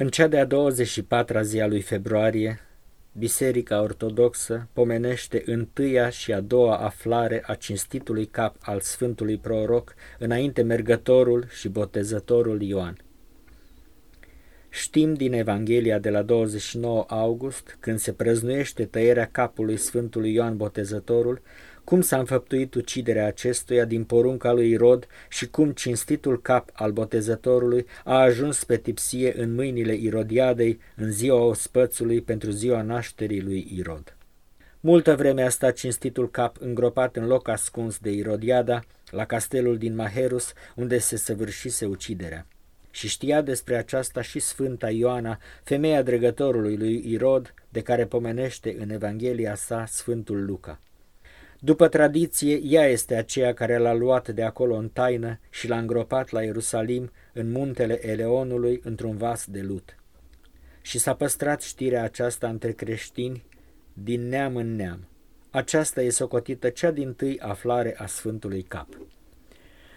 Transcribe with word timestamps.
În 0.00 0.08
cea 0.08 0.26
de-a 0.26 0.46
24-a 0.46 1.42
zi 1.42 1.60
a 1.60 1.66
lui 1.66 1.80
februarie, 1.80 2.60
Biserica 3.12 3.82
Ortodoxă 3.82 4.68
pomenește 4.72 5.42
întâia 5.46 6.08
și 6.08 6.32
a 6.32 6.40
doua 6.40 6.76
aflare 6.76 7.42
a 7.46 7.54
cinstitului 7.54 8.26
cap 8.26 8.56
al 8.60 8.80
Sfântului 8.80 9.36
Proroc 9.36 9.94
înainte 10.18 10.62
mergătorul 10.62 11.46
și 11.50 11.68
botezătorul 11.68 12.62
Ioan. 12.62 12.96
Știm 14.68 15.14
din 15.14 15.32
Evanghelia 15.32 15.98
de 15.98 16.10
la 16.10 16.22
29 16.22 17.04
august, 17.08 17.76
când 17.80 17.98
se 17.98 18.12
prăznuiește 18.12 18.84
tăierea 18.84 19.28
capului 19.32 19.76
Sfântului 19.76 20.32
Ioan 20.32 20.56
Botezătorul, 20.56 21.42
cum 21.88 22.00
s-a 22.00 22.18
înfăptuit 22.18 22.74
uciderea 22.74 23.26
acestuia 23.26 23.84
din 23.84 24.04
porunca 24.04 24.52
lui 24.52 24.70
Irod 24.70 25.06
și 25.28 25.48
cum 25.48 25.72
cinstitul 25.72 26.40
cap 26.40 26.70
al 26.72 26.92
botezătorului 26.92 27.86
a 28.04 28.18
ajuns 28.18 28.64
pe 28.64 28.76
tipsie 28.76 29.40
în 29.42 29.54
mâinile 29.54 29.94
Irodiadei 29.94 30.80
în 30.96 31.10
ziua 31.10 31.40
ospățului 31.40 32.20
pentru 32.20 32.50
ziua 32.50 32.82
nașterii 32.82 33.40
lui 33.40 33.68
Irod. 33.76 34.16
Multă 34.80 35.16
vreme 35.16 35.42
a 35.42 35.48
stat 35.48 35.74
cinstitul 35.74 36.30
cap 36.30 36.56
îngropat 36.60 37.16
în 37.16 37.26
loc 37.26 37.48
ascuns 37.48 37.98
de 37.98 38.10
Irodiada, 38.10 38.80
la 39.10 39.24
castelul 39.24 39.78
din 39.78 39.94
Maherus, 39.94 40.52
unde 40.74 40.98
se 40.98 41.16
săvârșise 41.16 41.86
uciderea. 41.86 42.46
Și 42.90 43.08
știa 43.08 43.40
despre 43.42 43.76
aceasta 43.76 44.22
și 44.22 44.38
Sfânta 44.38 44.90
Ioana, 44.90 45.38
femeia 45.62 46.02
dregătorului 46.02 46.76
lui 46.76 47.02
Irod, 47.06 47.54
de 47.68 47.80
care 47.80 48.06
pomenește 48.06 48.76
în 48.78 48.90
Evanghelia 48.90 49.54
sa 49.54 49.84
Sfântul 49.86 50.44
Luca. 50.44 50.80
După 51.60 51.88
tradiție, 51.88 52.60
ea 52.62 52.86
este 52.86 53.14
aceea 53.14 53.54
care 53.54 53.78
l-a 53.78 53.94
luat 53.94 54.28
de 54.28 54.42
acolo 54.42 54.74
în 54.74 54.88
taină 54.88 55.40
și 55.50 55.68
l-a 55.68 55.78
îngropat 55.78 56.30
la 56.30 56.42
Ierusalim, 56.42 57.10
în 57.32 57.50
muntele 57.50 58.08
Eleonului, 58.08 58.80
într-un 58.84 59.16
vas 59.16 59.46
de 59.46 59.60
lut. 59.60 59.96
Și 60.82 60.98
s-a 60.98 61.14
păstrat 61.14 61.62
știrea 61.62 62.02
aceasta 62.02 62.48
între 62.48 62.72
creștini 62.72 63.44
din 63.92 64.28
neam 64.28 64.56
în 64.56 64.76
neam. 64.76 65.08
Aceasta 65.50 66.02
e 66.02 66.10
socotită 66.10 66.68
cea 66.68 66.90
din 66.90 67.12
tâi 67.12 67.40
aflare 67.40 67.94
a 67.98 68.06
Sfântului 68.06 68.62
Cap. 68.62 68.88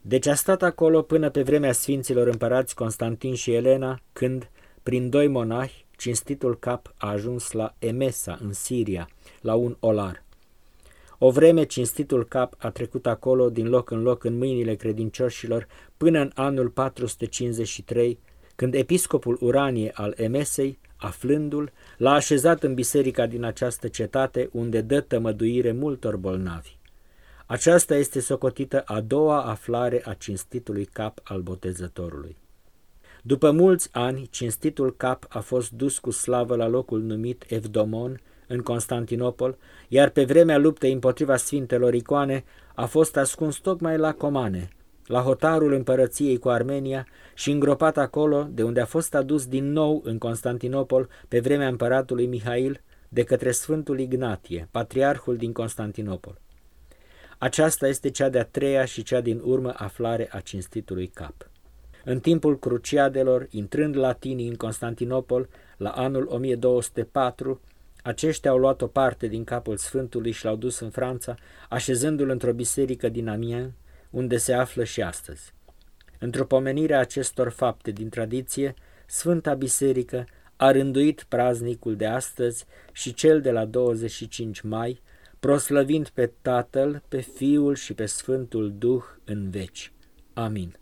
Deci 0.00 0.26
a 0.26 0.34
stat 0.34 0.62
acolo 0.62 1.02
până 1.02 1.30
pe 1.30 1.42
vremea 1.42 1.72
Sfinților 1.72 2.26
împărați 2.26 2.74
Constantin 2.74 3.34
și 3.34 3.54
Elena, 3.54 4.00
când, 4.12 4.50
prin 4.82 5.10
doi 5.10 5.28
monahi, 5.28 5.86
cinstitul 5.96 6.58
cap 6.58 6.94
a 6.96 7.10
ajuns 7.10 7.50
la 7.50 7.74
Emesa, 7.78 8.38
în 8.42 8.52
Siria, 8.52 9.08
la 9.40 9.54
un 9.54 9.76
olar. 9.80 10.23
O 11.26 11.30
vreme 11.30 11.64
cinstitul 11.64 12.24
cap 12.24 12.54
a 12.58 12.70
trecut 12.70 13.06
acolo 13.06 13.50
din 13.50 13.68
loc 13.68 13.90
în 13.90 14.02
loc 14.02 14.24
în 14.24 14.36
mâinile 14.36 14.74
credincioșilor 14.74 15.66
până 15.96 16.20
în 16.20 16.30
anul 16.34 16.68
453, 16.68 18.18
când 18.54 18.74
episcopul 18.74 19.38
Uranie 19.40 19.90
al 19.94 20.14
Emesei, 20.16 20.78
aflându-l, 20.96 21.72
l-a 21.96 22.12
așezat 22.12 22.62
în 22.62 22.74
biserica 22.74 23.26
din 23.26 23.44
această 23.44 23.88
cetate 23.88 24.48
unde 24.52 24.80
dă 24.80 25.00
tămăduire 25.00 25.72
multor 25.72 26.16
bolnavi. 26.16 26.76
Aceasta 27.46 27.96
este 27.96 28.20
socotită 28.20 28.80
a 28.80 29.00
doua 29.00 29.42
aflare 29.42 30.02
a 30.04 30.12
cinstitului 30.12 30.84
cap 30.84 31.20
al 31.22 31.40
botezătorului. 31.40 32.36
După 33.22 33.50
mulți 33.50 33.88
ani, 33.92 34.26
cinstitul 34.30 34.96
cap 34.96 35.26
a 35.28 35.40
fost 35.40 35.70
dus 35.70 35.98
cu 35.98 36.10
slavă 36.10 36.56
la 36.56 36.66
locul 36.66 37.00
numit 37.00 37.44
Evdomon, 37.48 38.20
în 38.46 38.60
Constantinopol, 38.60 39.56
iar 39.88 40.08
pe 40.08 40.24
vremea 40.24 40.58
luptei 40.58 40.92
împotriva 40.92 41.36
sfintelor 41.36 41.94
icoane 41.94 42.44
a 42.74 42.84
fost 42.84 43.16
ascuns 43.16 43.56
tocmai 43.56 43.98
la 43.98 44.12
Comane, 44.12 44.68
la 45.06 45.20
hotarul 45.20 45.72
împărăției 45.72 46.38
cu 46.38 46.48
Armenia 46.48 47.06
și 47.34 47.50
îngropat 47.50 47.96
acolo, 47.96 48.48
de 48.50 48.62
unde 48.62 48.80
a 48.80 48.86
fost 48.86 49.14
adus 49.14 49.46
din 49.46 49.72
nou 49.72 50.00
în 50.04 50.18
Constantinopol 50.18 51.08
pe 51.28 51.40
vremea 51.40 51.68
împăratului 51.68 52.26
Mihail 52.26 52.80
de 53.08 53.22
către 53.22 53.50
Sfântul 53.50 53.98
Ignatie, 54.00 54.68
patriarhul 54.70 55.36
din 55.36 55.52
Constantinopol. 55.52 56.40
Aceasta 57.38 57.88
este 57.88 58.10
cea 58.10 58.28
de-a 58.28 58.44
treia 58.44 58.84
și 58.84 59.02
cea 59.02 59.20
din 59.20 59.40
urmă 59.44 59.72
aflare 59.76 60.28
a 60.30 60.40
cinstitului 60.40 61.06
cap. 61.06 61.50
În 62.04 62.20
timpul 62.20 62.58
cruciadelor, 62.58 63.46
intrând 63.50 63.96
latinii 63.96 64.48
în 64.48 64.54
Constantinopol, 64.54 65.48
la 65.76 65.90
anul 65.90 66.26
1204, 66.30 67.60
aceștia 68.06 68.50
au 68.50 68.58
luat 68.58 68.82
o 68.82 68.86
parte 68.86 69.26
din 69.26 69.44
capul 69.44 69.76
Sfântului 69.76 70.30
și 70.30 70.44
l-au 70.44 70.56
dus 70.56 70.78
în 70.78 70.90
Franța, 70.90 71.34
așezându-l 71.68 72.28
într-o 72.28 72.52
biserică 72.52 73.08
din 73.08 73.28
Amiens, 73.28 73.72
unde 74.10 74.36
se 74.36 74.52
află 74.52 74.84
și 74.84 75.02
astăzi. 75.02 75.52
Într-o 76.18 76.44
pomenire 76.44 76.94
a 76.94 76.98
acestor 76.98 77.48
fapte 77.48 77.90
din 77.90 78.08
tradiție, 78.08 78.74
Sfânta 79.06 79.54
Biserică 79.54 80.26
a 80.56 80.70
rânduit 80.70 81.24
praznicul 81.28 81.96
de 81.96 82.06
astăzi 82.06 82.64
și 82.92 83.14
cel 83.14 83.40
de 83.40 83.50
la 83.50 83.64
25 83.64 84.60
mai, 84.60 85.02
proslăvind 85.40 86.08
pe 86.08 86.32
Tatăl, 86.42 87.02
pe 87.08 87.20
Fiul 87.20 87.74
și 87.74 87.94
pe 87.94 88.06
Sfântul 88.06 88.74
Duh 88.78 89.04
în 89.24 89.50
veci. 89.50 89.92
Amin. 90.32 90.76